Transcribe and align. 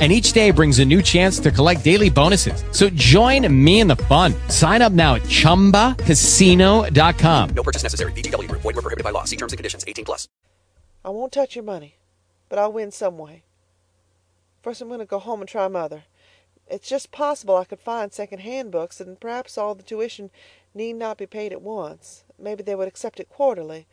and 0.00 0.10
each 0.10 0.32
day 0.32 0.50
brings 0.50 0.78
a 0.78 0.84
new 0.84 1.02
chance 1.02 1.38
to 1.40 1.50
collect 1.50 1.84
daily 1.84 2.08
bonuses. 2.08 2.64
So 2.70 2.88
join 2.90 3.52
me 3.52 3.80
in 3.80 3.86
the 3.86 3.96
fun. 3.96 4.32
Sign 4.48 4.80
up 4.80 4.94
now 4.94 5.16
at 5.16 5.22
ChumbaCasino.com. 5.22 7.48
No 7.50 7.62
purchase 7.62 7.82
necessary. 7.82 8.12
VGW. 8.12 8.50
Void 8.50 8.64
were 8.64 8.72
prohibited 8.72 9.04
by 9.04 9.10
law. 9.10 9.24
See 9.24 9.36
terms 9.36 9.52
and 9.52 9.58
conditions. 9.58 9.84
18 9.86 10.06
plus. 10.06 10.26
I 11.04 11.10
won't 11.10 11.32
touch 11.32 11.54
your 11.54 11.64
money, 11.64 11.96
but 12.48 12.58
I'll 12.58 12.72
win 12.72 12.90
some 12.90 13.18
way. 13.18 13.42
First, 14.62 14.80
I'm 14.80 14.88
going 14.88 15.00
to 15.00 15.06
go 15.06 15.18
home 15.18 15.40
and 15.40 15.48
try 15.48 15.68
mother. 15.68 16.04
It's 16.66 16.88
just 16.88 17.10
possible 17.10 17.56
I 17.56 17.64
could 17.64 17.80
find 17.80 18.12
second-hand 18.12 18.70
books, 18.70 19.00
and 19.00 19.18
perhaps 19.18 19.58
all 19.58 19.74
the 19.74 19.82
tuition 19.82 20.30
need 20.74 20.94
not 20.94 21.18
be 21.18 21.26
paid 21.26 21.52
at 21.52 21.62
once. 21.62 22.24
Maybe 22.38 22.62
they 22.62 22.74
would 22.74 22.86
accept 22.86 23.18
it 23.18 23.28
quarterly. 23.28 23.86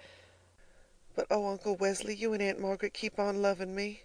But 1.16 1.28
oh, 1.32 1.50
Uncle 1.50 1.76
Wesley, 1.76 2.16
you 2.16 2.34
and 2.34 2.44
Aunt 2.44 2.60
Margaret 2.60 2.94
keep 2.94 3.18
on 3.18 3.42
loving 3.42 3.74
me. 3.74 4.04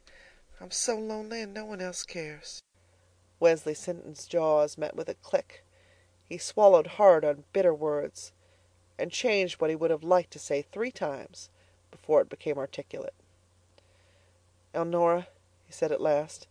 I'm 0.63 0.71
so 0.71 0.97
lonely 0.97 1.41
and 1.41 1.53
no 1.53 1.65
one 1.65 1.81
else 1.81 2.05
cares. 2.05 2.63
Wesley 3.41 3.75
Sinton's 3.75 4.27
jaws 4.27 4.79
met 4.79 4.95
with 4.95 5.09
a 5.09 5.15
click. 5.15 5.65
He 6.29 6.39
swallowed 6.39 6.87
hard 6.87 7.25
on 7.25 7.43
bitter 7.53 7.75
words, 7.75 8.31
and 8.97 9.11
changed 9.11 9.61
what 9.61 9.71
he 9.71 9.77
would 9.77 9.91
have 9.91 10.05
liked 10.05 10.31
to 10.35 10.39
say 10.39 10.63
three 10.63 10.93
times 10.93 11.51
before 11.91 12.21
it 12.21 12.29
became 12.29 12.59
articulate. 12.59 13.15
"Elnora," 14.73 15.27
he 15.67 15.73
said 15.73 15.91
at 15.91 16.01
last, 16.01 16.47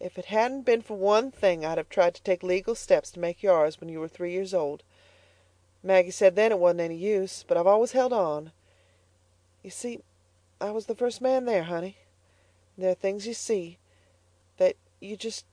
"if 0.00 0.18
it 0.18 0.24
hadn't 0.24 0.62
been 0.62 0.82
for 0.82 0.96
one 0.96 1.30
thing 1.30 1.64
I'd 1.64 1.78
have 1.78 1.88
tried 1.88 2.16
to 2.16 2.22
take 2.22 2.42
legal 2.42 2.74
steps 2.74 3.12
to 3.12 3.20
make 3.20 3.44
yours 3.44 3.80
when 3.80 3.88
you 3.88 4.00
were 4.00 4.08
three 4.08 4.32
years 4.32 4.52
old. 4.52 4.82
Maggie 5.84 6.10
said 6.10 6.34
then 6.34 6.50
it 6.50 6.58
wasn't 6.58 6.80
any 6.80 6.96
use, 6.96 7.44
but 7.46 7.56
I've 7.56 7.68
always 7.68 7.92
held 7.92 8.12
on. 8.12 8.50
You 9.62 9.70
see, 9.70 10.02
I 10.60 10.72
was 10.72 10.86
the 10.86 10.96
first 10.96 11.20
man 11.20 11.44
there, 11.44 11.62
honey. 11.62 11.98
There 12.76 12.90
are 12.90 12.94
things 12.94 13.26
you 13.26 13.34
see 13.34 13.78
that 14.56 14.76
you 15.00 15.16
just 15.16 15.44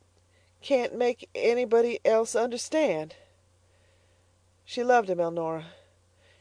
can't 0.62 0.96
make 0.96 1.30
anybody 1.36 2.00
else 2.04 2.36
understand. 2.36 3.16
She 4.66 4.84
loved 4.84 5.10
him, 5.10 5.20
Elnora. 5.20 5.66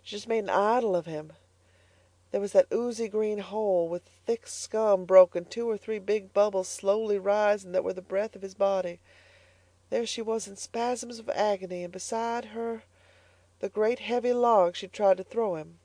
She 0.03 0.17
just 0.17 0.29
made 0.29 0.45
an 0.45 0.51
idol 0.51 0.97
of 0.97 1.07
him. 1.07 1.35
There 2.31 2.41
was 2.41 2.53
that 2.53 2.73
oozy 2.73 3.09
green 3.09 3.39
hole 3.39 3.89
with 3.89 4.05
thick 4.25 4.47
scum 4.47 5.05
broken, 5.05 5.45
two 5.45 5.69
or 5.69 5.77
three 5.77 5.99
big 5.99 6.33
bubbles 6.33 6.69
slowly 6.69 7.19
rising 7.19 7.73
that 7.73 7.85
were 7.85 7.93
the 7.93 8.01
breath 8.01 8.37
of 8.37 8.43
his 8.43 8.55
body. 8.55 9.01
There 9.91 10.07
she 10.07 10.23
was 10.23 10.47
in 10.47 10.57
spasms 10.57 11.19
of 11.19 11.29
agony, 11.31 11.83
and 11.83 11.93
beside 11.93 12.47
her 12.47 12.85
the 13.59 13.69
great 13.69 13.99
heavy 13.99 14.33
log 14.33 14.77
she'd 14.77 14.93
tried 14.93 15.17
to 15.19 15.25
throw 15.25 15.57
him. 15.57 15.79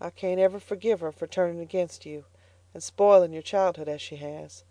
I 0.00 0.10
can't 0.10 0.40
ever 0.40 0.60
forgive 0.60 1.00
her 1.00 1.12
for 1.12 1.26
turning 1.26 1.60
against 1.60 2.06
you 2.06 2.24
and 2.74 2.82
spoiling 2.82 3.32
your 3.32 3.42
childhood 3.42 3.88
as 3.88 4.02
she 4.02 4.16
has. 4.16 4.64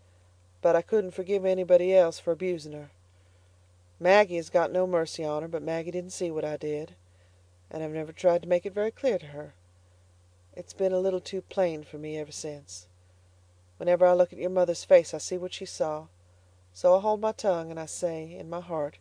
But 0.62 0.76
I 0.76 0.82
couldn't 0.82 1.14
forgive 1.14 1.44
anybody 1.44 1.94
else 1.94 2.20
for 2.20 2.30
abusing 2.30 2.72
her. 2.72 2.90
Maggie 3.98 4.36
has 4.36 4.50
got 4.50 4.70
no 4.70 4.86
mercy 4.86 5.24
on 5.24 5.42
her, 5.42 5.48
but 5.48 5.62
Maggie 5.62 5.90
didn't 5.90 6.12
see 6.12 6.30
what 6.30 6.44
I 6.44 6.56
did, 6.56 6.94
and 7.70 7.82
I've 7.82 7.90
never 7.90 8.12
tried 8.12 8.42
to 8.42 8.48
make 8.48 8.66
it 8.66 8.74
very 8.74 8.90
clear 8.90 9.18
to 9.18 9.26
her. 9.26 9.54
It's 10.52 10.72
been 10.72 10.92
a 10.92 11.00
little 11.00 11.20
too 11.20 11.42
plain 11.42 11.82
for 11.82 11.98
me 11.98 12.18
ever 12.18 12.30
since. 12.30 12.86
Whenever 13.78 14.06
I 14.06 14.12
look 14.12 14.32
at 14.32 14.38
your 14.38 14.50
mother's 14.50 14.84
face 14.84 15.14
I 15.14 15.18
see 15.18 15.36
what 15.36 15.52
she 15.52 15.64
saw, 15.64 16.06
so 16.72 16.96
I 16.96 17.00
hold 17.00 17.20
my 17.20 17.32
tongue 17.32 17.70
and 17.70 17.80
I 17.80 17.86
say, 17.86 18.36
in 18.36 18.50
my 18.50 18.60
heart, 18.60 18.98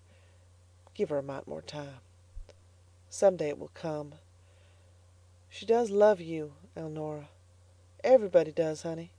give 0.94 1.10
her 1.10 1.18
a 1.18 1.24
mite 1.24 1.48
more 1.48 1.62
time. 1.62 2.02
Some 3.10 3.36
day 3.36 3.50
it 3.50 3.60
will 3.60 3.72
come. 3.74 4.14
She 5.50 5.66
does 5.66 5.90
love 5.90 6.22
you, 6.22 6.54
Elnora. 6.76 7.30
Everybody 8.04 8.52
does, 8.52 8.82
honey. 8.82 9.12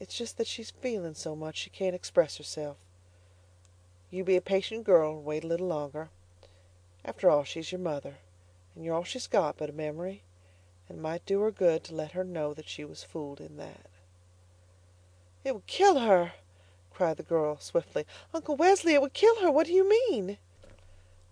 It's 0.00 0.16
just 0.16 0.38
that 0.38 0.46
she's 0.46 0.70
feeling 0.70 1.14
so 1.14 1.36
much 1.36 1.56
she 1.56 1.70
can't 1.70 1.94
express 1.94 2.38
herself. 2.38 2.78
You 4.10 4.24
be 4.24 4.36
a 4.36 4.40
patient 4.40 4.84
girl 4.84 5.16
and 5.16 5.24
wait 5.24 5.44
a 5.44 5.46
little 5.46 5.66
longer. 5.66 6.08
After 7.04 7.30
all, 7.30 7.44
she's 7.44 7.72
your 7.72 7.80
mother, 7.80 8.16
and 8.74 8.84
you're 8.84 8.94
all 8.94 9.04
she's 9.04 9.26
got 9.26 9.58
but 9.58 9.68
a 9.68 9.74
memory, 9.74 10.22
and 10.88 10.98
it 10.98 11.02
might 11.02 11.26
do 11.26 11.40
her 11.42 11.50
good 11.50 11.84
to 11.84 11.94
let 11.94 12.12
her 12.12 12.24
know 12.24 12.54
that 12.54 12.68
she 12.68 12.84
was 12.84 13.04
fooled 13.04 13.40
in 13.40 13.58
that. 13.58 13.90
It 15.44 15.54
would 15.54 15.66
kill 15.66 15.98
her, 15.98 16.32
cried 16.90 17.18
the 17.18 17.22
girl 17.22 17.58
swiftly. 17.60 18.06
Uncle 18.32 18.56
Wesley, 18.56 18.94
it 18.94 19.02
would 19.02 19.12
kill 19.12 19.40
her. 19.40 19.50
What 19.50 19.66
do 19.66 19.72
you 19.72 19.88
mean? 19.88 20.38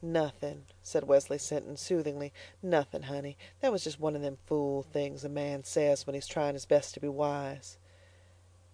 Nothing, 0.04 0.66
said 0.82 1.04
Wesley 1.04 1.38
Sinton 1.38 1.78
soothingly. 1.78 2.30
Nothing, 2.62 3.04
honey. 3.04 3.38
That 3.62 3.72
was 3.72 3.84
just 3.84 3.98
one 3.98 4.14
of 4.14 4.20
them 4.20 4.36
fool 4.44 4.82
things 4.82 5.24
a 5.24 5.30
man 5.30 5.64
says 5.64 6.06
when 6.06 6.12
he's 6.12 6.26
trying 6.26 6.52
his 6.52 6.66
best 6.66 6.92
to 6.92 7.00
be 7.00 7.08
wise. 7.08 7.78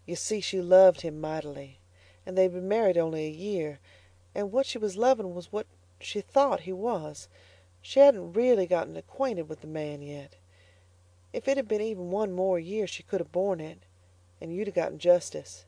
You 0.07 0.17
see, 0.17 0.41
she 0.41 0.61
loved 0.61 1.03
him 1.03 1.21
mightily, 1.21 1.79
and 2.27 2.37
they'd 2.37 2.53
been 2.53 2.67
married 2.67 2.99
only 2.99 3.27
a 3.27 3.31
year, 3.31 3.79
and 4.35 4.51
what 4.51 4.67
she 4.67 4.77
was 4.77 4.97
loving 4.97 5.33
was 5.33 5.53
what 5.53 5.69
she 6.01 6.21
thought 6.21 6.63
he 6.63 6.73
was. 6.73 7.29
She 7.81 8.01
hadn't 8.01 8.33
really 8.33 8.67
gotten 8.67 8.97
acquainted 8.97 9.49
with 9.49 9.61
the 9.61 9.69
man 9.69 10.03
yet. 10.03 10.35
If 11.33 11.47
it 11.47 11.57
had 11.57 11.69
been 11.69 11.81
even 11.81 12.11
one 12.11 12.33
more 12.33 12.59
year 12.59 12.89
she 12.89 13.05
could 13.05 13.21
have 13.21 13.31
borne 13.31 13.61
it, 13.61 13.85
and 14.41 14.53
you'd 14.53 14.67
have 14.67 14.75
gotten 14.75 14.99
justice. 14.99 15.65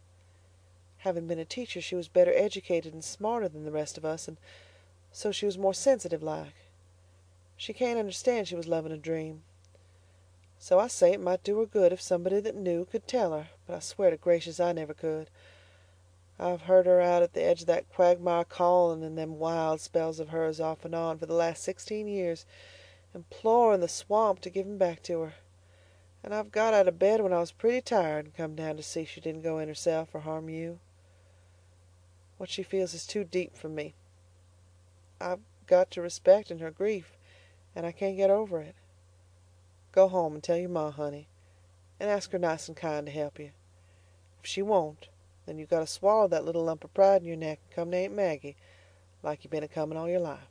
Having 0.98 1.28
been 1.28 1.38
a 1.38 1.44
teacher, 1.44 1.80
she 1.80 1.94
was 1.94 2.08
better 2.08 2.32
educated 2.34 2.92
and 2.92 3.04
smarter 3.04 3.48
than 3.48 3.64
the 3.64 3.70
rest 3.70 3.96
of 3.96 4.04
us, 4.04 4.26
and 4.26 4.38
so 5.12 5.30
she 5.30 5.46
was 5.46 5.58
more 5.58 5.74
sensitive 5.74 6.22
like. 6.22 6.54
She 7.56 7.72
can't 7.72 7.98
understand 7.98 8.48
she 8.48 8.56
was 8.56 8.66
loving 8.66 8.92
a 8.92 8.96
dream. 8.96 9.42
So 10.58 10.78
I 10.78 10.88
say 10.88 11.12
it 11.12 11.20
might 11.20 11.44
do 11.44 11.58
her 11.60 11.66
good 11.66 11.92
if 11.92 12.00
somebody 12.00 12.40
that 12.40 12.56
knew 12.56 12.84
could 12.84 13.06
tell 13.06 13.32
her, 13.32 13.48
but 13.66 13.76
I 13.76 13.78
swear 13.80 14.10
to 14.10 14.16
gracious 14.16 14.58
I 14.58 14.72
never 14.72 14.94
could. 14.94 15.28
I've 16.38 16.62
heard 16.62 16.86
her 16.86 17.00
out 17.00 17.22
at 17.22 17.34
the 17.34 17.44
edge 17.44 17.60
of 17.60 17.66
that 17.68 17.92
quagmire 17.92 18.44
calling 18.44 19.02
in 19.02 19.14
them 19.14 19.38
wild 19.38 19.80
spells 19.80 20.18
of 20.18 20.30
hers 20.30 20.60
off 20.60 20.84
and 20.84 20.94
on 20.94 21.18
for 21.18 21.26
the 21.26 21.34
last 21.34 21.62
sixteen 21.62 22.08
years, 22.08 22.46
imploring 23.14 23.80
the 23.80 23.88
swamp 23.88 24.40
to 24.40 24.50
give 24.50 24.66
him 24.66 24.78
back 24.78 25.02
to 25.04 25.20
her. 25.20 25.34
And 26.24 26.34
I've 26.34 26.52
got 26.52 26.74
out 26.74 26.88
of 26.88 26.98
bed 26.98 27.20
when 27.20 27.32
I 27.32 27.40
was 27.40 27.52
pretty 27.52 27.80
tired 27.80 28.24
and 28.24 28.36
come 28.36 28.54
down 28.54 28.76
to 28.76 28.82
see 28.82 29.04
she 29.04 29.20
didn't 29.20 29.42
go 29.42 29.58
in 29.58 29.68
herself 29.68 30.14
or 30.14 30.20
harm 30.20 30.48
you. 30.48 30.78
What 32.38 32.48
she 32.48 32.62
feels 32.62 32.94
is 32.94 33.06
too 33.06 33.24
deep 33.24 33.56
for 33.56 33.68
me. 33.68 33.94
I've 35.22 35.40
got 35.66 35.90
to 35.92 36.02
respect 36.02 36.50
in 36.50 36.58
her 36.58 36.70
grief, 36.70 37.16
and 37.74 37.86
I 37.86 37.92
can't 37.92 38.16
get 38.16 38.30
over 38.30 38.60
it. 38.60 38.74
Go 39.92 40.08
home 40.08 40.34
and 40.34 40.42
tell 40.42 40.56
your 40.56 40.68
ma, 40.68 40.90
honey, 40.90 41.28
and 42.00 42.10
ask 42.10 42.32
her 42.32 42.38
nice 42.38 42.66
and 42.66 42.76
kind 42.76 43.06
to 43.06 43.12
help 43.12 43.38
you. 43.38 43.52
If 44.42 44.50
she 44.50 44.62
won't, 44.62 45.08
then 45.46 45.58
you've 45.58 45.70
got 45.70 45.80
to 45.80 45.86
swallow 45.86 46.28
that 46.28 46.44
little 46.44 46.64
lump 46.64 46.82
of 46.82 46.92
pride 46.94 47.22
in 47.22 47.28
your 47.28 47.36
neck 47.36 47.60
and 47.64 47.74
come 47.74 47.90
to 47.90 47.96
Aunt 47.96 48.14
Maggie 48.14 48.56
like 49.22 49.44
you've 49.44 49.50
been 49.50 49.62
a 49.62 49.68
coming 49.68 49.96
all 49.96 50.08
your 50.08 50.20
life. 50.20 50.48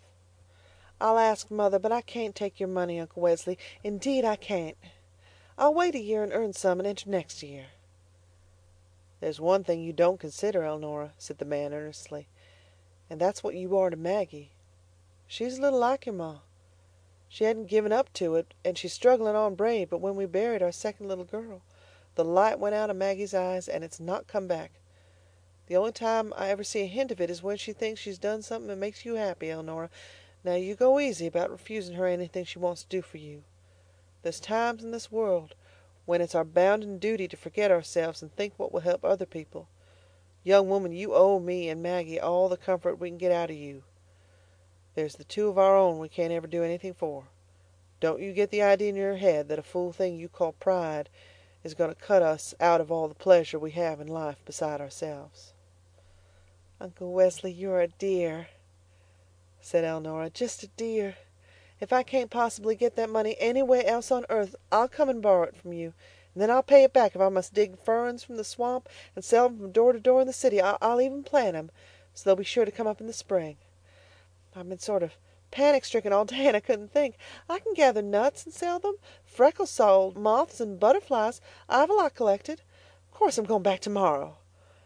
I'll 1.00 1.18
ask 1.18 1.50
Mother, 1.50 1.80
but 1.80 1.92
I 1.92 2.02
can't 2.02 2.36
take 2.36 2.60
your 2.60 2.70
money, 2.70 3.00
Uncle 3.00 3.22
Wesley. 3.22 3.58
Indeed, 3.84 4.24
I 4.24 4.36
can't. 4.36 4.78
I'll 5.58 5.74
wait 5.74 5.96
a 5.96 6.00
year 6.00 6.24
and 6.24 6.32
earn 6.32 6.54
some 6.54 6.80
and 6.80 6.88
enter 6.88 7.10
next 7.10 7.44
year. 7.44 7.66
There's 9.20 9.40
one 9.40 9.64
thing 9.64 9.82
you 9.82 9.94
don't 9.94 10.20
consider, 10.20 10.64
Elnora, 10.64 11.12
said 11.18 11.38
the 11.38 11.46
man 11.46 11.74
earnestly, 11.74 12.28
and 13.10 13.20
that's 13.20 13.44
what 13.44 13.56
you 13.56 13.78
are 13.78 13.90
to 13.90 13.98
Maggie. 13.98 14.52
She's 15.34 15.58
a 15.58 15.62
little 15.62 15.80
like 15.80 16.06
your 16.06 16.16
ma. 16.16 16.40
She 17.30 17.46
hadn't 17.46 17.68
given 17.68 17.94
up 17.94 18.12
to 18.16 18.36
it, 18.36 18.54
and 18.66 18.78
she's 18.78 18.92
struggling 18.92 19.34
on 19.34 19.56
brave, 19.56 19.90
but 19.90 20.02
when 20.02 20.18
we 20.18 20.26
buried 20.26 20.62
our 20.62 20.74
second 20.74 21.08
little 21.08 21.24
girl, 21.24 21.62
the 22.16 22.26
light 22.26 22.60
went 22.60 22.76
out 22.76 22.90
of 22.90 22.98
Maggie's 22.98 23.34
eyes, 23.34 23.70
and 23.70 23.82
it's 23.82 24.02
not 24.02 24.28
come 24.28 24.46
back. 24.46 24.82
The 25.68 25.78
only 25.78 25.94
time 25.94 26.34
I 26.36 26.50
ever 26.50 26.66
see 26.66 26.82
a 26.82 26.86
hint 26.86 27.12
of 27.12 27.22
it 27.22 27.30
is 27.30 27.42
when 27.42 27.56
she 27.56 27.72
thinks 27.72 28.02
she's 28.02 28.18
done 28.18 28.42
something 28.42 28.68
that 28.68 28.76
makes 28.76 29.06
you 29.06 29.16
happy, 29.16 29.48
Elnora. 29.48 29.90
Now 30.44 30.56
you 30.56 30.76
go 30.76 31.00
easy 31.00 31.28
about 31.28 31.50
refusing 31.50 31.96
her 31.96 32.08
anything 32.08 32.44
she 32.44 32.60
wants 32.60 32.84
to 32.84 32.90
do 32.90 33.02
for 33.02 33.16
you. 33.16 33.46
There's 34.24 34.42
times 34.42 34.84
in 34.84 34.92
this 34.92 35.14
world 35.14 35.56
when 36.04 36.20
it's 36.20 36.36
our 36.36 36.44
bounden 36.44 36.98
duty 36.98 37.30
to 37.30 37.38
forget 37.38 37.72
ourselves 37.72 38.22
and 38.22 38.36
think 38.36 38.56
what 38.58 38.74
will 38.74 38.82
help 38.82 39.06
other 39.06 39.26
people. 39.26 39.70
Young 40.44 40.68
woman, 40.68 40.92
you 40.92 41.14
owe 41.14 41.40
me 41.40 41.70
and 41.70 41.82
Maggie 41.82 42.20
all 42.20 42.50
the 42.50 42.58
comfort 42.58 43.00
we 43.00 43.08
can 43.08 43.18
get 43.18 43.32
out 43.32 43.50
of 43.50 43.56
you. 43.56 43.84
There's 44.94 45.16
the 45.16 45.24
two 45.24 45.48
of 45.48 45.58
our 45.58 45.78
own 45.78 46.00
we 46.00 46.10
can't 46.10 46.34
ever 46.34 46.48
do 46.48 46.64
anything 46.64 46.94
for. 46.94 47.26
Don't 48.02 48.22
you 48.22 48.34
get 48.34 48.52
the 48.52 48.62
idea 48.62 48.90
in 48.90 48.96
your 48.96 49.16
head 49.16 49.48
that 49.48 49.60
a 49.60 49.64
fool 49.64 49.94
thing 49.94 50.18
you 50.18 50.28
call 50.28 50.52
pride 50.54 51.10
is 51.64 51.74
going 51.74 51.94
to 51.94 51.96
cut 51.96 52.22
us 52.22 52.54
out 52.60 52.82
of 52.82 52.92
all 52.92 53.08
the 53.08 53.16
pleasure 53.16 53.60
we 53.60 53.72
have 53.72 54.02
in 54.02 54.08
life 54.08 54.44
beside 54.44 54.82
ourselves. 54.82 55.54
Uncle 56.80 57.14
Wesley, 57.14 57.52
you're 57.52 57.82
a 57.82 57.88
dear, 57.88 58.48
said 59.60 59.84
Elnora, 59.84 60.32
just 60.32 60.64
a 60.64 60.68
dear. 60.68 61.16
If 61.80 61.94
I 61.94 62.04
can't 62.04 62.32
possibly 62.32 62.76
get 62.76 62.96
that 62.96 63.10
money 63.10 63.36
anywhere 63.40 63.86
else 63.86 64.12
on 64.12 64.26
earth 64.30 64.56
I'll 64.72 64.88
come 64.88 65.08
and 65.08 65.22
borrow 65.22 65.44
it 65.44 65.56
from 65.56 65.74
you, 65.74 65.94
and 66.34 66.42
then 66.42 66.50
I'll 66.50 66.64
pay 66.64 66.84
it 66.84 66.94
back 66.94 67.16
if 67.16 67.22
I 67.22 67.30
must 67.30 67.54
dig 67.54 67.78
ferns 67.78 68.24
from 68.24 68.38
the 68.38 68.44
swamp 68.44 68.90
and 69.16 69.24
sell 69.24 69.46
'em 69.46 69.58
from 69.58 69.72
door 69.72 69.94
to 69.94 70.00
door 70.00 70.22
in 70.22 70.28
the 70.28 70.34
city. 70.34 70.60
I'll 70.60 71.02
even 71.02 71.24
plant 71.24 71.56
'em 71.56 71.72
so 72.14 72.30
they'll 72.30 72.36
be 72.36 72.44
sure 72.44 72.66
to 72.66 72.72
come 72.72 72.88
up 72.88 73.00
in 73.00 73.08
the 73.08 73.14
spring. 73.14 73.58
I've 74.56 74.68
been 74.68 74.80
sort 74.80 75.02
of 75.04 75.14
panic 75.50 75.86
stricken 75.86 76.12
all 76.12 76.26
day 76.26 76.48
and 76.48 76.58
I 76.58 76.60
couldn't 76.60 76.92
think. 76.92 77.16
I 77.50 77.60
can 77.60 77.74
gather 77.74 78.02
nuts 78.02 78.44
and 78.46 78.54
sell 78.54 78.80
them. 78.80 78.96
Freckles 79.24 79.70
saw 79.70 80.12
moths 80.12 80.60
and 80.60 80.80
butterflies. 80.80 81.40
I've 81.70 81.90
a 81.90 81.94
lot 81.94 82.16
collected. 82.16 82.62
Of 83.12 83.18
course 83.18 83.38
I'm 83.38 83.46
going 83.46 83.64
back 83.64 83.80
tomorrow. 83.80 84.38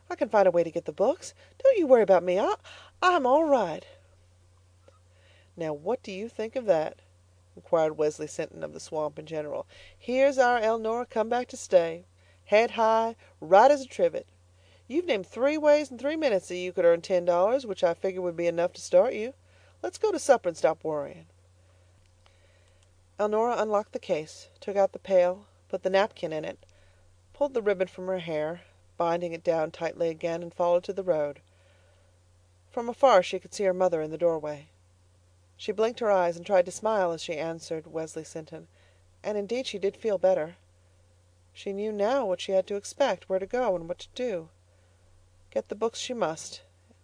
I 0.09 0.15
can 0.15 0.29
find 0.29 0.47
a 0.47 0.51
way 0.51 0.63
to 0.63 0.69
get 0.69 0.85
the 0.85 0.91
books. 0.91 1.33
Don't 1.63 1.77
you 1.77 1.87
worry 1.87 2.03
about 2.03 2.23
me. 2.23 2.39
I'm 3.01 3.25
all 3.25 3.45
right. 3.45 3.85
Now 5.57 5.73
what 5.73 6.03
do 6.03 6.11
you 6.11 6.29
think 6.29 6.55
of 6.55 6.65
that? 6.65 6.99
inquired 7.55 7.97
Wesley 7.97 8.27
Sinton 8.27 8.63
of 8.63 8.73
the 8.73 8.79
swamp 8.79 9.17
in 9.17 9.25
general. 9.25 9.65
Here's 9.97 10.37
our 10.37 10.59
Elnora 10.59 11.09
come 11.09 11.29
back 11.29 11.47
to 11.47 11.57
stay, 11.57 12.05
head 12.45 12.71
high, 12.71 13.15
right 13.39 13.71
as 13.71 13.81
a 13.81 13.87
trivet. 13.87 14.27
You've 14.87 15.05
named 15.05 15.25
three 15.25 15.57
ways 15.57 15.89
in 15.89 15.97
three 15.97 16.17
minutes 16.17 16.49
that 16.49 16.57
you 16.57 16.71
could 16.73 16.85
earn 16.85 17.01
ten 17.01 17.25
dollars, 17.25 17.65
which 17.65 17.83
I 17.83 17.93
figure 17.93 18.21
would 18.21 18.35
be 18.35 18.45
enough 18.45 18.73
to 18.73 18.81
start 18.81 19.13
you. 19.13 19.33
Let's 19.85 19.99
go 19.99 20.11
to 20.11 20.17
supper 20.17 20.49
and 20.49 20.57
stop 20.57 20.83
worrying. 20.83 21.27
Elnora 23.19 23.61
unlocked 23.61 23.91
the 23.91 23.99
case, 23.99 24.49
took 24.59 24.75
out 24.75 24.93
the 24.93 24.97
pail, 24.97 25.45
put 25.69 25.83
the 25.83 25.91
napkin 25.91 26.33
in 26.33 26.43
it, 26.43 26.65
pulled 27.33 27.53
the 27.53 27.61
ribbon 27.61 27.87
from 27.87 28.07
her 28.07 28.17
hair, 28.17 28.61
binding 28.97 29.31
it 29.31 29.43
down 29.43 29.69
tightly 29.69 30.09
again, 30.09 30.41
and 30.41 30.51
followed 30.51 30.83
to 30.85 30.93
the 30.93 31.03
road. 31.03 31.39
From 32.71 32.89
afar 32.89 33.21
she 33.21 33.37
could 33.37 33.53
see 33.53 33.65
her 33.65 33.75
mother 33.75 34.01
in 34.01 34.09
the 34.09 34.17
doorway. 34.17 34.69
She 35.55 35.71
blinked 35.71 35.99
her 35.99 36.09
eyes 36.09 36.35
and 36.35 36.47
tried 36.47 36.65
to 36.65 36.71
smile 36.71 37.11
as 37.11 37.21
she 37.21 37.37
answered 37.37 37.85
Wesley 37.85 38.23
Sinton, 38.23 38.67
and 39.23 39.37
indeed 39.37 39.67
she 39.67 39.77
did 39.77 39.95
feel 39.95 40.17
better. 40.17 40.55
She 41.53 41.73
knew 41.73 41.91
now 41.91 42.25
what 42.25 42.41
she 42.41 42.53
had 42.53 42.65
to 42.69 42.75
expect, 42.75 43.29
where 43.29 43.37
to 43.37 43.45
go, 43.45 43.75
and 43.75 43.87
what 43.87 43.99
to 43.99 44.07
do. 44.15 44.49
Get 45.51 45.69
the 45.69 45.75
books 45.75 45.99
she 45.99 46.15
must. 46.15 46.63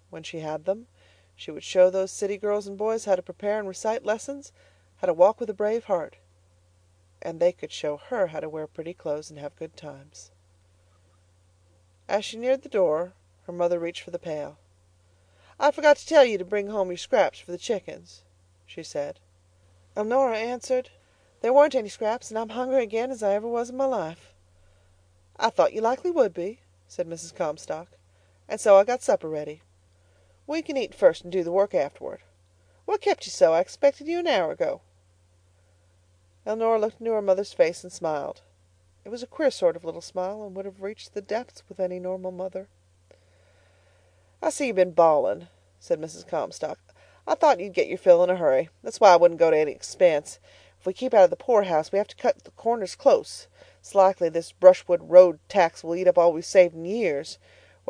When 0.10 0.24
she 0.24 0.40
had 0.40 0.66
them, 0.66 0.88
she 1.36 1.52
would 1.52 1.64
show 1.64 1.90
those 1.90 2.12
city 2.12 2.38
girls 2.38 2.68
and 2.68 2.78
boys 2.78 3.06
how 3.06 3.16
to 3.16 3.22
prepare 3.22 3.60
and 3.60 3.68
recite 3.68 4.06
lessons, 4.06 4.52
how 4.98 5.08
to 5.08 5.14
walk 5.14 5.40
with 5.40 5.50
a 5.50 5.54
brave 5.54 5.86
heart. 5.86 6.18
And 7.22 7.40
they 7.40 7.52
could 7.52 7.72
show 7.72 7.98
her 7.98 8.28
how 8.28 8.40
to 8.40 8.50
wear 8.50 8.68
pretty 8.68 8.94
clothes 8.94 9.30
and 9.30 9.40
have 9.40 9.56
good 9.56 9.76
times. 9.78 10.32
As 12.08 12.26
she 12.26 12.38
neared 12.38 12.64
the 12.64 12.70
door, 12.70 13.14
her 13.44 13.54
mother 13.54 13.80
reached 13.80 14.04
for 14.04 14.12
the 14.12 14.20
pail. 14.20 14.58
"I 15.60 15.72
forgot 15.72 15.98
to 15.98 16.06
tell 16.06 16.26
you 16.26 16.38
to 16.38 16.46
bring 16.46 16.68
home 16.68 16.90
your 16.90 16.98
scraps 16.98 17.40
for 17.40 17.52
the 17.52 17.58
chickens," 17.58 18.24
she 18.66 18.84
said. 18.84 19.20
Elnora 19.96 20.38
answered, 20.38 20.90
"There 21.42 21.54
weren't 21.54 21.76
any 21.76 21.90
scraps, 21.90 22.30
and 22.30 22.38
I'm 22.38 22.50
hungry 22.50 22.84
again 22.84 23.12
as 23.12 23.24
I 23.24 23.34
ever 23.34 23.48
was 23.48 23.70
in 23.70 23.78
my 23.78 23.86
life." 23.86 24.34
"I 25.38 25.50
thought 25.50 25.74
you 25.74 25.82
likely 25.82 26.12
would 26.12 26.34
be," 26.34 26.60
said 26.88 27.08
Mrs. 27.08 27.34
Comstock, 27.34 27.88
"and 28.48 28.60
so 28.60 28.78
I 28.78 28.84
got 28.84 29.02
supper 29.02 29.30
ready. 29.30 29.62
We 30.52 30.62
can 30.62 30.76
eat 30.76 30.94
first 30.94 31.24
and 31.24 31.32
do 31.32 31.46
the 31.46 31.52
work 31.52 31.74
afterward. 31.74 32.24
What 32.84 33.00
kept 33.00 33.26
you 33.26 33.32
so? 33.32 33.54
I 33.54 33.62
expected 33.62 34.10
you 34.10 34.20
an 34.20 34.28
hour 34.28 34.52
ago." 34.52 34.82
Elnora 36.46 36.78
looked 36.78 37.00
into 37.00 37.14
her 37.14 37.22
mother's 37.22 37.54
face 37.54 37.86
and 37.86 37.94
smiled. 37.94 38.42
It 39.06 39.10
was 39.10 39.24
a 39.24 39.28
queer 39.28 39.50
sort 39.50 39.78
of 39.78 39.86
little 39.86 40.02
smile, 40.02 40.44
and 40.44 40.54
would 40.54 40.66
have 40.66 40.82
reached 40.82 41.14
the 41.14 41.22
depths 41.22 41.64
with 41.70 41.80
any 41.80 42.00
normal 42.00 42.32
mother. 42.32 42.68
"I 44.42 44.50
see 44.50 44.68
you've 44.68 44.76
been 44.76 44.92
bawling," 44.92 45.48
said 45.80 46.02
Mrs. 46.02 46.28
Comstock. 46.28 46.80
"I 47.26 47.36
thought 47.36 47.62
you'd 47.62 47.72
get 47.72 47.88
your 47.88 47.98
fill 47.98 48.22
in 48.22 48.30
a 48.30 48.36
hurry. 48.36 48.68
That's 48.84 49.00
why 49.00 49.14
I 49.14 49.16
wouldn't 49.16 49.40
go 49.40 49.52
to 49.52 49.58
any 49.58 49.72
expense. 49.72 50.38
If 50.78 50.86
we 50.86 50.92
keep 50.92 51.14
out 51.14 51.24
of 51.24 51.30
the 51.30 51.38
poorhouse 51.38 51.94
we 51.94 51.98
have 51.98 52.10
to 52.10 52.16
cut 52.18 52.44
the 52.44 52.52
corners 52.52 52.96
close. 52.96 53.48
It's 53.80 53.96
likely 53.96 54.28
this 54.28 54.52
brushwood 54.52 55.10
road 55.10 55.40
tax 55.48 55.82
will 55.82 55.96
eat 55.96 56.10
up 56.10 56.18
all 56.18 56.34
we've 56.34 56.44
saved 56.44 56.76
in 56.76 56.84
years. 56.84 57.40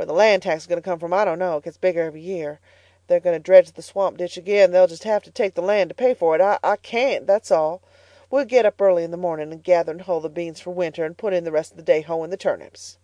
Where 0.02 0.08
the 0.08 0.14
land 0.14 0.42
tax 0.42 0.64
is 0.64 0.68
going 0.68 0.82
to 0.82 0.90
come 0.90 0.98
from 0.98 1.14
I 1.14 1.24
don't 1.26 1.38
know. 1.38 1.58
It 1.58 1.66
gets 1.66 1.78
bigger 1.78 2.02
every 2.02 2.22
year. 2.22 2.60
They're 3.06 3.20
going 3.20 3.36
to 3.36 3.40
dredge 3.40 3.72
the 3.72 3.84
swamp 3.84 4.18
ditch 4.18 4.36
again 4.36 4.72
they'll 4.72 4.88
just 4.88 5.04
have 5.04 5.22
to 5.26 5.30
take 5.30 5.54
the 5.54 5.62
land 5.62 5.92
to 5.92 5.94
pay 5.94 6.16
for 6.16 6.34
it. 6.34 6.42
I, 6.42 6.76
can't, 6.78 7.28
that's 7.28 7.52
all. 7.52 7.84
We'll 8.32 8.46
get 8.46 8.66
up 8.66 8.82
early 8.82 9.04
in 9.04 9.12
the 9.12 9.16
morning 9.16 9.52
and 9.52 9.64
gather 9.64 9.92
and 9.92 10.02
hoe 10.02 10.20
the 10.20 10.28
beans 10.28 10.60
for 10.60 10.72
winter 10.72 11.06
and 11.06 11.16
put 11.16 11.34
in 11.34 11.44
the 11.44 11.52
rest 11.52 11.70
of 11.70 11.78
the 11.78 11.84
day 11.84 12.02
hoeing 12.02 12.32
the 12.32 12.36
turnips." 12.36 12.98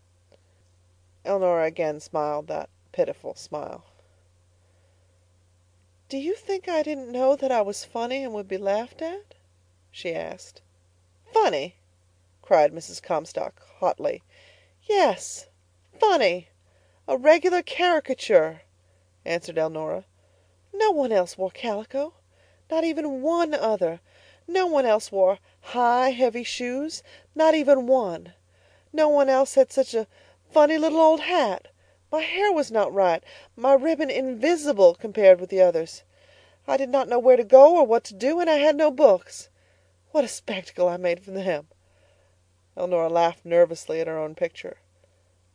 Elnora 1.23 1.65
again 1.65 1.99
smiled 1.99 2.47
that 2.47 2.71
pitiful 2.91 3.35
smile. 3.35 3.83
"Do 6.09 6.17
you 6.17 6.33
think 6.33 6.67
I 6.67 6.81
didn't 6.81 7.11
know 7.11 7.35
that 7.35 7.51
I 7.51 7.61
was 7.61 7.85
funny 7.85 8.23
and 8.23 8.33
would 8.33 8.47
be 8.47 8.57
laughed 8.57 9.03
at?" 9.03 9.35
she 9.91 10.15
asked. 10.15 10.63
"Funny!" 11.31 11.75
cried 12.41 12.73
Mrs. 12.73 13.03
Comstock 13.03 13.61
hotly. 13.77 14.23
"Yes, 14.81 15.45
funny. 15.99 16.49
A 17.09 17.15
regular 17.15 17.61
caricature," 17.61 18.63
answered 19.23 19.57
Elnora. 19.57 20.03
"No 20.73 20.91
one 20.91 21.13
else 21.13 21.37
wore 21.37 21.49
calico. 21.49 22.13
Not 22.69 22.83
even 22.83 23.21
one 23.21 23.53
other. 23.53 24.01
No 24.45 24.67
one 24.67 24.85
else 24.85 25.09
wore 25.09 25.39
high, 25.61 26.09
heavy 26.09 26.43
shoes. 26.43 27.03
Not 27.33 27.55
even 27.55 27.87
one. 27.87 28.33
No 28.91 29.07
one 29.07 29.29
else 29.29 29.55
had 29.55 29.71
such 29.71 29.93
a 29.93 30.05
funny 30.51 30.77
little 30.77 30.99
old 30.99 31.21
hat. 31.21 31.69
My 32.11 32.21
hair 32.21 32.51
was 32.51 32.71
not 32.71 32.93
right, 32.93 33.23
my 33.55 33.73
ribbon 33.73 34.09
invisible 34.09 34.93
compared 34.93 35.39
with 35.39 35.49
the 35.49 35.61
others. 35.61 36.03
I 36.67 36.75
did 36.75 36.89
not 36.89 37.07
know 37.07 37.19
where 37.19 37.37
to 37.37 37.43
go 37.45 37.77
or 37.77 37.85
what 37.85 38.03
to 38.05 38.13
do, 38.13 38.41
and 38.41 38.49
I 38.49 38.57
had 38.57 38.75
no 38.75 38.91
books. 38.91 39.47
What 40.11 40.25
a 40.25 40.27
spectacle 40.27 40.89
I 40.89 40.97
made 40.97 41.23
for 41.23 41.31
them!" 41.31 41.69
Elnora 42.75 43.09
laughed 43.09 43.45
nervously 43.45 44.01
at 44.01 44.07
her 44.07 44.17
own 44.17 44.35
picture. 44.35 44.79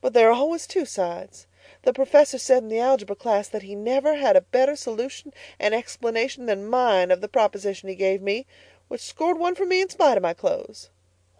"But 0.01 0.15
there 0.15 0.31
are 0.31 0.33
always 0.33 0.67
two 0.67 0.85
sides. 0.85 1.47
The 1.83 1.93
professor 1.93 2.39
said 2.39 2.65
in 2.65 2.69
the 2.71 2.81
algebra 2.81 3.15
class 3.15 3.47
that 3.47 3.63
he 3.63 3.77
never 3.77 4.17
had 4.17 4.35
a 4.35 4.41
better 4.41 4.75
solution 4.75 5.33
and 5.61 5.73
explanation 5.73 6.47
than 6.47 6.67
mine 6.67 7.13
of 7.13 7.21
the 7.21 7.29
proposition 7.29 7.89
he 7.89 7.95
gave 7.95 8.21
me, 8.21 8.47
which 8.89 9.01
scored 9.01 9.39
one 9.39 9.55
for 9.55 9.65
me 9.65 9.81
in 9.81 9.89
spite 9.89 10.17
of 10.17 10.25
my 10.25 10.35
clothes." 10.35 10.91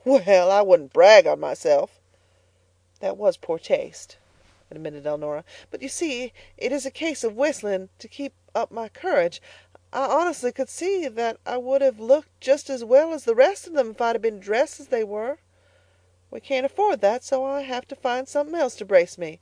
"Well, 0.05 0.49
I 0.49 0.63
wouldn't 0.63 0.93
brag 0.93 1.27
on 1.27 1.41
myself." 1.41 1.99
"That 3.01 3.17
was 3.17 3.37
poor 3.37 3.59
taste," 3.59 4.17
admitted 4.71 5.05
Elnora. 5.05 5.45
"But 5.73 5.83
you 5.83 5.89
see 5.89 6.33
it 6.57 6.71
is 6.71 6.87
a 6.87 6.93
case 6.93 7.25
of 7.25 7.35
whistling 7.35 7.89
to 7.99 8.07
keep 8.07 8.33
up 8.55 8.71
my 8.71 8.89
courage. 8.89 9.43
I 9.93 10.05
honestly 10.05 10.53
could 10.53 10.69
see 10.69 11.09
that 11.09 11.39
I 11.45 11.57
would 11.57 11.83
have 11.83 11.99
looked 11.99 12.41
just 12.41 12.71
as 12.71 12.85
well 12.85 13.13
as 13.13 13.25
the 13.25 13.35
rest 13.35 13.67
of 13.67 13.73
them 13.73 13.91
if 13.91 14.01
I'd 14.01 14.23
been 14.23 14.39
dressed 14.39 14.79
as 14.79 14.87
they 14.87 15.03
were. 15.03 15.39
We 16.31 16.39
can't 16.39 16.65
afford 16.65 17.01
that, 17.01 17.25
so 17.25 17.45
I 17.45 17.63
have 17.63 17.89
to 17.89 17.97
find 17.97 18.29
something 18.29 18.55
else 18.55 18.77
to 18.77 18.85
brace 18.85 19.19
me. 19.19 19.41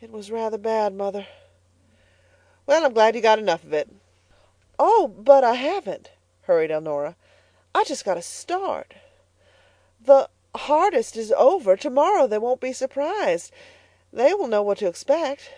It 0.00 0.12
was 0.12 0.30
rather 0.30 0.58
bad, 0.58 0.94
Mother." 0.94 1.26
"Well, 2.66 2.84
I'm 2.84 2.92
glad 2.92 3.16
you 3.16 3.20
got 3.20 3.40
enough 3.40 3.64
of 3.64 3.72
it." 3.72 3.88
"Oh, 4.78 5.08
but 5.08 5.42
I 5.42 5.54
haven't," 5.54 6.12
hurried 6.42 6.70
Elnora. 6.70 7.16
"I 7.74 7.82
just 7.82 8.04
got 8.04 8.16
a 8.16 8.22
start. 8.22 8.94
The 10.00 10.30
hardest 10.54 11.16
is 11.16 11.32
over. 11.32 11.76
Tomorrow 11.76 12.28
they 12.28 12.38
won't 12.38 12.60
be 12.60 12.72
surprised. 12.72 13.52
They 14.12 14.32
will 14.34 14.46
know 14.46 14.62
what 14.62 14.78
to 14.78 14.86
expect. 14.86 15.50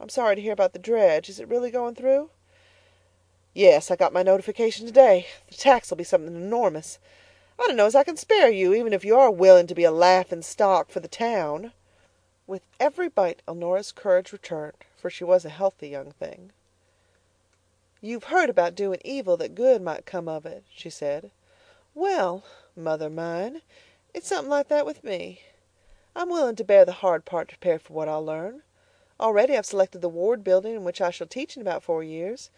I'm 0.00 0.08
sorry 0.08 0.36
to 0.36 0.42
hear 0.42 0.54
about 0.54 0.72
the 0.72 0.78
dredge. 0.78 1.28
Is 1.28 1.38
it 1.38 1.48
really 1.48 1.70
going 1.70 1.94
through?" 1.94 2.30
"Yes, 3.52 3.90
I 3.90 3.96
got 3.96 4.14
my 4.14 4.22
notification 4.22 4.86
today. 4.86 5.26
The 5.48 5.54
tax'll 5.54 5.98
be 5.98 6.04
something 6.04 6.34
enormous. 6.34 6.98
I 7.58 7.66
don't 7.66 7.76
know 7.76 7.84
as 7.84 7.94
I 7.94 8.04
can 8.04 8.16
spare 8.16 8.48
you, 8.48 8.72
even 8.72 8.94
if 8.94 9.04
you 9.04 9.18
are 9.18 9.30
willing 9.30 9.66
to 9.66 9.74
be 9.74 9.84
a 9.84 9.90
laughing 9.90 10.40
stock 10.40 10.88
for 10.88 11.00
the 11.00 11.08
town." 11.08 11.74
With 12.50 12.66
every 12.80 13.08
bite 13.08 13.42
Elnora's 13.46 13.92
courage 13.92 14.32
returned, 14.32 14.78
for 14.96 15.08
she 15.08 15.22
was 15.22 15.44
a 15.44 15.50
healthy 15.50 15.88
young 15.88 16.10
thing. 16.10 16.50
"You've 18.00 18.24
heard 18.24 18.50
about 18.50 18.74
doing 18.74 19.00
evil 19.04 19.36
that 19.36 19.54
good 19.54 19.80
might 19.80 20.04
come 20.04 20.26
of 20.26 20.44
it," 20.44 20.64
she 20.68 20.90
said. 20.90 21.30
"Well, 21.94 22.42
mother 22.74 23.08
mine, 23.08 23.62
it's 24.12 24.26
something 24.26 24.50
like 24.50 24.66
that 24.66 24.84
with 24.84 25.04
me. 25.04 25.42
I'm 26.16 26.28
willing 26.28 26.56
to 26.56 26.64
bear 26.64 26.84
the 26.84 26.90
hard 27.06 27.24
part 27.24 27.50
to 27.50 27.54
prepare 27.56 27.78
for 27.78 27.92
what 27.92 28.08
I'll 28.08 28.24
learn. 28.24 28.64
Already 29.20 29.56
I've 29.56 29.64
selected 29.64 30.00
the 30.00 30.08
Ward 30.08 30.42
building 30.42 30.74
in 30.74 30.82
which 30.82 31.00
I 31.00 31.10
shall 31.10 31.28
teach 31.28 31.54
in 31.54 31.62
about 31.62 31.84
four 31.84 32.02
years. 32.02 32.50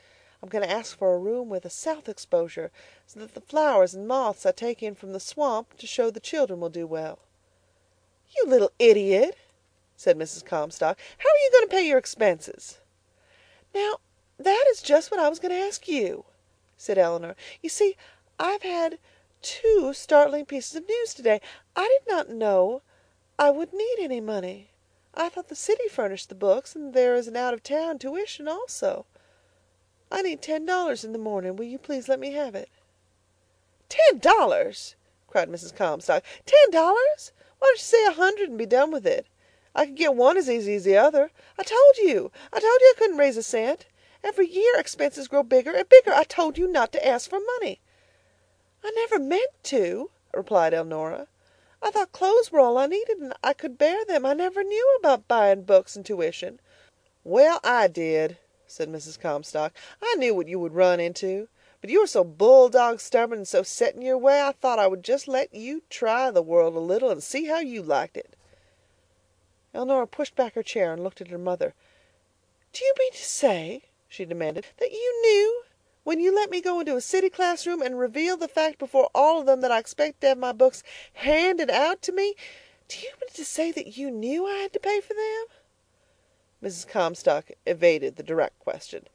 I'm 0.43 0.49
going 0.49 0.65
to 0.65 0.75
ask 0.75 0.97
for 0.97 1.13
a 1.13 1.19
room 1.19 1.51
with 1.51 1.67
a 1.67 1.69
south 1.69 2.09
exposure, 2.09 2.71
so 3.07 3.21
that 3.21 3.35
the 3.35 3.43
flowers 3.43 3.93
and 3.93 4.09
moths 4.09 4.47
I 4.47 4.53
take 4.53 4.83
in 4.83 4.95
from 4.95 5.13
the 5.13 5.21
swamp 5.21 5.77
to 5.77 5.87
show 5.87 6.11
the 6.11 6.19
children 6.19 6.61
will 6.61 6.71
do 6.71 6.87
well." 6.87 7.19
"You 8.35 8.47
little 8.47 8.73
idiot!" 8.79 9.37
Said 10.03 10.19
Mrs. 10.19 10.45
Comstock. 10.45 10.99
"How 11.19 11.29
are 11.29 11.39
you 11.45 11.51
going 11.53 11.69
to 11.69 11.77
pay 11.77 11.87
your 11.87 11.97
expenses?" 11.97 12.81
"Now, 13.73 13.99
that 14.37 14.67
is 14.71 14.83
just 14.83 15.13
what 15.13 15.21
I 15.21 15.29
was 15.29 15.39
going 15.39 15.55
to 15.55 15.65
ask 15.65 15.87
you," 15.87 16.25
said 16.77 16.99
Elnora. 16.99 17.37
"You 17.61 17.69
see, 17.69 17.97
I've 18.37 18.65
had 18.65 18.99
two 19.43 19.93
startling 19.95 20.45
pieces 20.45 20.75
of 20.75 20.89
news 20.89 21.15
today. 21.15 21.41
I 21.77 21.87
did 21.87 22.13
not 22.13 22.29
know 22.29 22.83
I 23.39 23.51
would 23.51 23.73
need 23.73 23.99
any 24.01 24.21
money. 24.21 24.71
I 25.15 25.29
thought 25.29 25.47
the 25.47 25.55
city 25.55 25.87
furnished 25.87 26.31
the 26.31 26.35
books, 26.35 26.75
and 26.75 26.95
there 26.95 27.15
is 27.15 27.29
an 27.29 27.37
out 27.37 27.55
of 27.55 27.63
town 27.63 28.01
tuition 28.01 28.49
also. 28.49 29.07
I 30.11 30.23
need 30.23 30.43
ten 30.43 30.67
dollars 30.67 31.05
in 31.05 31.13
the 31.13 31.19
morning. 31.21 31.55
Will 31.55 31.67
you 31.67 31.79
please 31.79 32.09
let 32.09 32.19
me 32.19 32.33
have 32.33 32.57
it?" 32.57 32.71
"Ten 33.89 34.19
dollars!" 34.19 34.97
cried 35.29 35.49
Mrs. 35.49 35.73
Comstock. 35.73 36.25
"Ten 36.45 36.73
dollars! 36.73 37.31
Why 37.61 37.69
don't 37.69 37.77
you 37.77 37.85
say 37.85 38.05
a 38.05 38.11
hundred 38.11 38.49
and 38.49 38.59
be 38.59 38.67
done 38.67 38.91
with 38.91 39.07
it? 39.07 39.29
I 39.75 39.87
could 39.87 39.95
get 39.95 40.15
one 40.15 40.37
as 40.37 40.51
easy 40.51 40.75
as 40.75 40.85
the 40.85 40.99
other. 40.99 41.31
I 41.59 41.63
told 41.63 41.97
you! 41.97 42.31
I 42.53 42.61
told 42.61 42.81
you 42.83 42.93
I 42.95 42.95
couldn't 42.99 43.17
raise 43.17 43.39
a 43.39 43.43
cent. 43.43 43.87
Every 44.23 44.47
year 44.47 44.77
expenses 44.77 45.29
grow 45.29 45.43
bigger 45.43 45.73
and 45.75 45.89
bigger. 45.89 46.13
I 46.13 46.25
told 46.25 46.59
you 46.59 46.69
not 46.69 46.93
to 46.93 47.07
ask 47.07 47.31
for 47.31 47.41
money." 47.41 47.81
"I 48.85 48.91
never 48.91 49.19
meant 49.19 49.51
to," 49.63 50.11
replied 50.35 50.75
Elnora. 50.75 51.27
"I 51.81 51.91
thought 51.91 52.13
clothes 52.13 52.53
were 52.53 52.61
all 52.61 52.77
I 52.77 52.85
needed 52.85 53.17
and 53.17 53.33
I 53.43 53.55
could 53.55 53.79
bear 53.79 54.05
them. 54.05 54.27
I 54.27 54.35
never 54.35 54.63
knew 54.63 54.97
about 54.99 55.27
buying 55.27 55.63
books 55.63 55.97
and 55.97 56.05
tuition." 56.05 56.61
"Well, 57.25 57.59
I 57.65 57.89
did," 57.89 58.37
said 58.67 58.91
Mrs. 58.91 59.19
Comstock. 59.19 59.73
"I 60.03 60.17
knew 60.17 60.35
what 60.35 60.49
you 60.49 60.59
would 60.61 60.75
run 60.75 61.01
into. 61.01 61.49
But 61.81 61.89
you 61.89 62.03
are 62.05 62.07
so 62.07 62.25
bulldog 62.25 63.01
stubborn 63.01 63.39
and 63.39 63.49
so 63.49 63.63
set 63.63 63.95
in 63.95 64.03
your 64.03 64.19
way 64.19 64.43
I 64.43 64.53
thought 64.53 64.79
I 64.79 64.87
would 64.87 65.03
just 65.03 65.27
let 65.27 65.55
you 65.55 65.83
try 65.89 66.31
the 66.31 66.43
world 66.43 66.77
a 66.77 66.79
little 66.79 67.09
and 67.09 67.23
see 67.23 67.47
how 67.47 67.61
you 67.61 67.83
liked 67.83 68.19
it." 68.19 68.37
Elnora 69.75 70.07
pushed 70.07 70.37
back 70.37 70.53
her 70.53 70.63
chair 70.63 70.93
and 70.93 71.03
looked 71.03 71.23
at 71.23 71.29
her 71.29 71.39
mother. 71.39 71.75
"Do 72.75 72.85
you 72.85 72.93
mean 72.99 73.13
to 73.13 73.25
say," 73.25 73.85
she 74.07 74.27
demanded, 74.27 74.67
"that 74.77 74.93
you 74.93 75.23
knew, 75.23 75.65
when 76.05 76.21
you 76.21 76.31
let 76.31 76.51
me 76.51 76.61
go 76.61 76.81
into 76.81 76.95
a 76.95 77.01
city 77.01 77.31
classroom 77.31 77.81
and 77.81 77.99
reveal 77.99 78.37
the 78.37 78.49
fact 78.49 78.79
before 78.79 79.09
all 79.15 79.41
of 79.41 79.47
them 79.47 79.63
that 79.63 79.73
I 79.73 79.79
expected 79.79 80.21
to 80.21 80.29
have 80.29 80.37
my 80.37 80.53
books 80.53 80.83
handed 81.15 81.71
out 81.71 82.03
to 82.03 82.13
me—do 82.13 82.99
you 83.01 83.13
mean 83.19 83.31
to 83.33 83.47
say 83.47 83.73
that 83.73 83.97
you 83.97 84.11
knew 84.11 84.47
I 84.47 84.57
had 84.57 84.75
to 84.75 84.79
pay 84.79 85.01
for 85.01 85.15
them?" 85.15 85.47
Mrs. 86.63 86.87
Comstock 86.87 87.51
evaded 87.65 88.17
the 88.17 88.23
direct 88.23 88.59
question. 88.59 89.09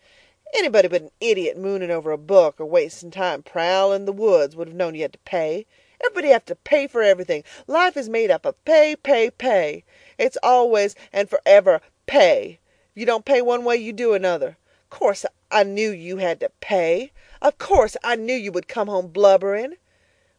"Anybody 0.55 0.87
but 0.87 1.03
an 1.03 1.11
idiot 1.19 1.55
mooning 1.55 1.91
over 1.91 2.11
a 2.11 2.17
book 2.17 2.59
or 2.59 2.65
wasting 2.65 3.11
time 3.11 3.43
prowling 3.43 4.05
the 4.05 4.11
woods 4.11 4.55
would 4.55 4.69
have 4.69 4.75
known 4.75 4.95
you 4.95 5.03
had 5.03 5.13
to 5.13 5.19
pay. 5.19 5.67
Everybody 6.01 6.29
has 6.29 6.41
to 6.47 6.55
pay 6.55 6.87
for 6.87 7.03
everything. 7.03 7.43
Life 7.67 7.95
is 7.95 8.09
made 8.09 8.31
up 8.31 8.43
of 8.43 8.65
pay, 8.65 8.95
pay, 8.95 9.29
pay. 9.29 9.83
It's 10.17 10.38
always 10.41 10.95
and 11.13 11.29
forever 11.29 11.81
pay. 12.05 12.59
If 12.91 13.01
you 13.01 13.05
don't 13.05 13.25
pay 13.25 13.41
one 13.41 13.63
way, 13.63 13.75
you 13.75 13.93
do 13.93 14.13
another. 14.13 14.57
Of 14.83 14.89
course 14.89 15.25
I 15.51 15.63
knew 15.63 15.91
you 15.91 16.17
had 16.17 16.39
to 16.39 16.50
pay. 16.62 17.12
Of 17.41 17.57
course 17.57 17.95
I 18.03 18.15
knew 18.15 18.33
you 18.33 18.51
would 18.51 18.67
come 18.67 18.88
home 18.88 19.07
blubbering. 19.07 19.75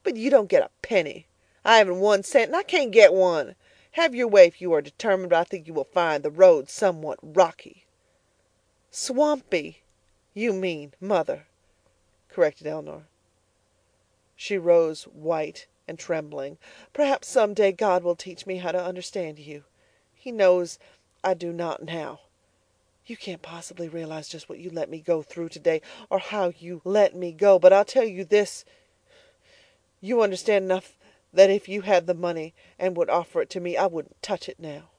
But 0.03 0.17
you 0.17 0.31
don't 0.31 0.49
get 0.49 0.63
a 0.63 0.71
penny. 0.83 1.27
I 1.65 1.79
haven't 1.79 2.01
one 2.01 2.23
cent 2.23 2.49
and 2.49 2.57
I 2.57 2.63
can't 2.63 2.91
get 2.91 3.13
one. 3.13 3.55
Have 3.93 4.15
your 4.15 4.29
way 4.29 4.47
if 4.47 4.61
you 4.61 4.73
are 4.75 4.83
determined, 4.83 5.31
but 5.31 5.39
I 5.41 5.45
think 5.45 5.67
you 5.67 5.75
will 5.75 5.85
find 5.85 6.23
the 6.23 6.31
road 6.31 6.71
somewhat 6.71 7.19
rocky." 7.23 7.87
"Swampy, 8.91 9.83
you 10.35 10.53
mean, 10.53 10.95
Mother," 11.01 11.47
corrected 12.29 12.67
Elnora. 12.67 13.07
She 14.37 14.57
rose 14.57 15.05
white 15.05 15.67
and 15.89 15.99
trembling. 15.99 16.59
"Perhaps 16.93 17.29
some 17.29 17.55
day 17.55 17.73
God 17.73 18.03
will 18.03 18.15
teach 18.15 18.47
me 18.47 18.59
how 18.59 18.71
to 18.71 18.81
understand 18.81 19.39
you. 19.39 19.65
He 20.15 20.31
knows 20.31 20.79
I 21.25 21.35
do 21.35 21.53
not 21.53 21.83
now. 21.83 22.21
You 23.07 23.17
can't 23.17 23.41
possibly 23.41 23.89
realize 23.89 24.29
just 24.29 24.49
what 24.49 24.59
you 24.59 24.71
let 24.71 24.91
me 24.91 25.01
go 25.01 25.23
through 25.23 25.49
today, 25.49 25.81
or 26.11 26.19
how 26.19 26.53
you 26.59 26.83
let 26.85 27.17
me 27.17 27.33
go, 27.33 27.59
but 27.59 27.73
I'll 27.73 27.85
tell 27.85 28.05
you 28.05 28.25
this: 28.25 28.65
you 30.01 30.23
understand 30.23 30.67
enough 30.67 30.97
that 31.33 31.51
if 31.51 31.69
you 31.69 31.83
had 31.83 32.07
the 32.07 32.15
money 32.15 32.55
and 32.79 32.97
would 32.97 33.11
offer 33.11 33.41
it 33.43 33.51
to 33.51 33.61
me, 33.61 33.77
I 33.77 33.87
wouldn't 33.87 34.23
touch 34.23 34.49
it 34.49 34.61
now. 34.61 34.91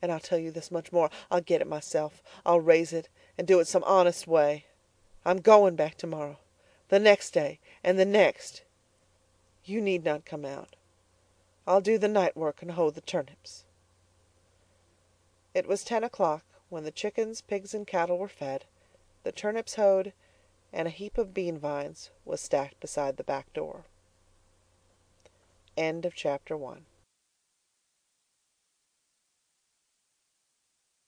And 0.00 0.10
I'll 0.10 0.20
tell 0.20 0.38
you 0.38 0.50
this 0.50 0.70
much 0.70 0.92
more: 0.92 1.10
I'll 1.30 1.40
get 1.40 1.60
it 1.60 1.66
myself. 1.66 2.22
I'll 2.44 2.60
raise 2.60 2.92
it, 2.92 3.08
and 3.36 3.46
do 3.46 3.60
it 3.60 3.66
some 3.66 3.84
honest 3.84 4.26
way. 4.26 4.64
I'm 5.24 5.38
going 5.40 5.76
back 5.76 5.96
tomorrow, 5.96 6.38
the 6.88 6.98
next 6.98 7.30
day, 7.30 7.60
and 7.82 7.98
the 7.98 8.04
next. 8.04 8.62
You 9.64 9.80
need 9.80 10.04
not 10.04 10.24
come 10.24 10.44
out. 10.44 10.76
I'll 11.66 11.80
do 11.80 11.96
the 11.96 12.08
night 12.08 12.36
work 12.36 12.60
and 12.60 12.72
hoe 12.72 12.90
the 12.90 13.00
turnips." 13.00 13.64
It 15.54 15.66
was 15.66 15.84
ten 15.84 16.04
o'clock 16.04 16.44
when 16.68 16.84
the 16.84 16.90
chickens, 16.90 17.40
pigs, 17.40 17.72
and 17.72 17.86
cattle 17.86 18.18
were 18.18 18.28
fed, 18.28 18.66
the 19.22 19.32
turnips 19.32 19.76
hoed, 19.76 20.12
and 20.72 20.88
a 20.88 20.90
heap 20.90 21.16
of 21.16 21.32
bean 21.32 21.56
vines 21.56 22.10
was 22.24 22.40
stacked 22.40 22.80
beside 22.80 23.16
the 23.16 23.24
back 23.24 23.52
door. 23.52 23.84
Chapter 26.14 26.56
one. 26.56 26.86